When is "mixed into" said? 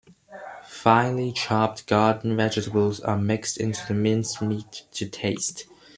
3.19-3.85